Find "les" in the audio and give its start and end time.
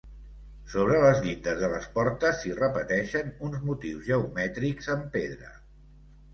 1.03-1.21, 1.73-1.85